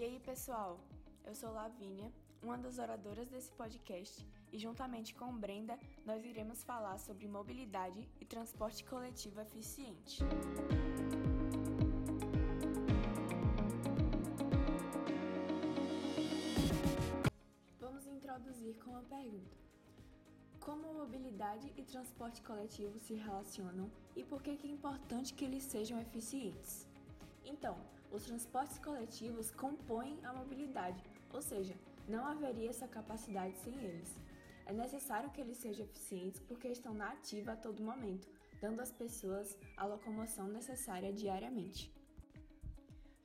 [0.00, 0.80] E aí, pessoal?
[1.26, 2.10] Eu sou Lavínia,
[2.42, 8.24] uma das oradoras desse podcast, e juntamente com Brenda, nós iremos falar sobre mobilidade e
[8.24, 10.20] transporte coletivo eficiente.
[17.78, 19.58] Vamos introduzir com uma pergunta.
[20.60, 26.00] Como mobilidade e transporte coletivo se relacionam e por que é importante que eles sejam
[26.00, 26.86] eficientes?
[27.44, 27.76] Então,
[28.10, 31.02] os transportes coletivos compõem a mobilidade,
[31.32, 31.74] ou seja,
[32.08, 34.16] não haveria essa capacidade sem eles.
[34.66, 38.28] É necessário que eles sejam eficientes porque estão na ativa a todo momento,
[38.60, 41.92] dando às pessoas a locomoção necessária diariamente.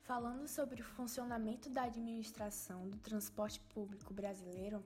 [0.03, 4.83] Falando sobre o funcionamento da administração do transporte público brasileiro,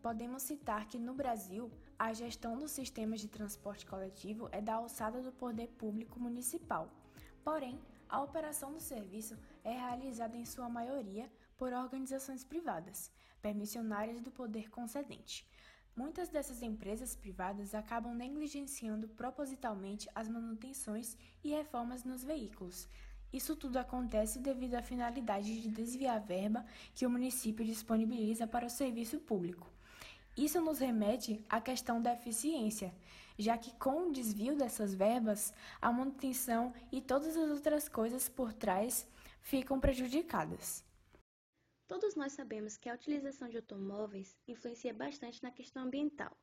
[0.00, 5.20] podemos citar que no Brasil a gestão dos sistemas de transporte coletivo é da alçada
[5.20, 6.88] do poder público municipal.
[7.44, 13.10] Porém, a operação do serviço é realizada em sua maioria por organizações privadas,
[13.42, 15.46] permissionárias do poder concedente.
[15.94, 22.88] Muitas dessas empresas privadas acabam negligenciando propositalmente as manutenções e reformas nos veículos.
[23.32, 28.70] Isso tudo acontece devido à finalidade de desviar verba que o município disponibiliza para o
[28.70, 29.68] serviço público.
[30.38, 32.94] Isso nos remete à questão da eficiência,
[33.36, 38.52] já que com o desvio dessas verbas, a manutenção e todas as outras coisas por
[38.52, 39.04] trás
[39.40, 40.84] ficam prejudicadas.
[41.88, 46.38] Todos nós sabemos que a utilização de automóveis influencia bastante na questão ambiental.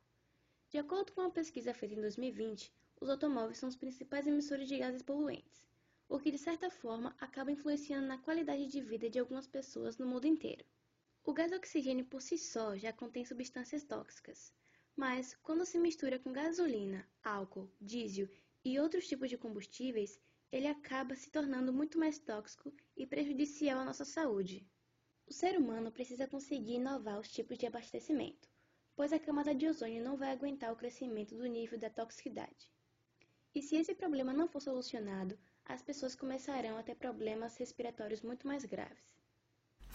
[0.68, 4.76] De acordo com uma pesquisa feita em 2020, os automóveis são os principais emissores de
[4.76, 5.64] gases poluentes,
[6.06, 10.06] o que de certa forma acaba influenciando na qualidade de vida de algumas pessoas no
[10.06, 10.66] mundo inteiro.
[11.28, 14.54] O gás oxigênio por si só já contém substâncias tóxicas,
[14.94, 18.28] mas quando se mistura com gasolina, álcool, diesel
[18.64, 20.20] e outros tipos de combustíveis,
[20.52, 24.64] ele acaba se tornando muito mais tóxico e prejudicial à nossa saúde.
[25.26, 28.48] O ser humano precisa conseguir inovar os tipos de abastecimento,
[28.94, 32.70] pois a camada de ozônio não vai aguentar o crescimento do nível da toxicidade.
[33.52, 38.46] E se esse problema não for solucionado, as pessoas começarão a ter problemas respiratórios muito
[38.46, 39.16] mais graves.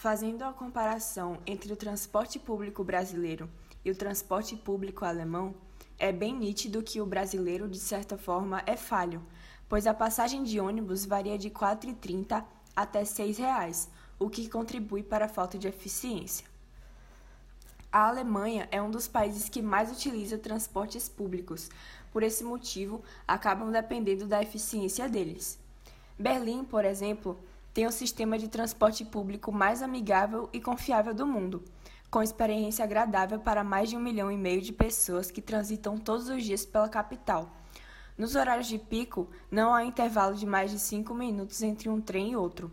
[0.02, 3.48] Fazendo a comparação entre o transporte público brasileiro
[3.86, 5.54] e o transporte público alemão,
[6.00, 9.22] é bem nítido que o brasileiro, de certa forma, é falho,
[9.70, 12.44] pois a passagem de ônibus varia de R$ 4,30
[12.76, 16.48] até R$ 6,00, o que contribui para a falta de eficiência.
[17.92, 21.70] A Alemanha é um dos países que mais utiliza transportes públicos,
[22.12, 25.60] por esse motivo, acabam dependendo da eficiência deles.
[26.18, 27.40] Berlim, por exemplo,
[27.74, 31.64] tem o sistema de transporte público mais amigável e confiável do mundo,
[32.10, 36.28] com experiência agradável para mais de um milhão e meio de pessoas que transitam todos
[36.28, 37.50] os dias pela capital.
[38.18, 42.32] Nos horários de pico, não há intervalo de mais de cinco minutos entre um trem
[42.32, 42.72] e outro.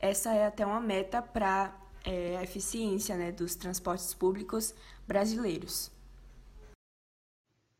[0.00, 1.74] Essa é até uma meta para
[2.04, 4.74] é, a eficiência né, dos transportes públicos
[5.06, 5.90] brasileiros.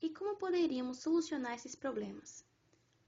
[0.00, 2.44] E como poderíamos solucionar esses problemas?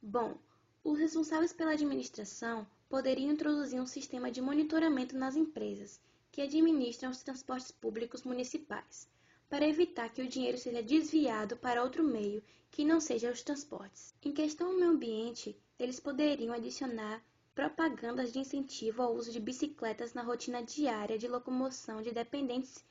[0.02, 0.36] Bom,
[0.82, 7.22] os responsáveis pela administração poderiam introduzir um sistema de monitoramento nas empresas que administram os
[7.22, 9.08] transportes públicos municipais,
[9.48, 14.14] para evitar que o dinheiro seja desviado para outro meio que não seja os transportes.
[14.22, 17.22] Em questão ao meio ambiente, eles poderiam adicionar
[17.54, 22.84] propagandas de incentivo ao uso de bicicletas na rotina diária de locomoção de dependentes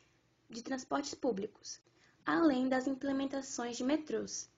[0.50, 1.80] de transportes públicos,
[2.26, 4.50] além das implementações de metrôs.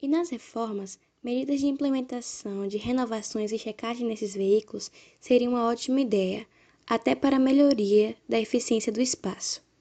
[0.00, 4.90] E nas reformas, medidas de implementação de renovações e checagem nesses veículos
[5.20, 6.46] seria uma ótima ideia,
[6.86, 9.62] até para a melhoria da eficiência do espaço.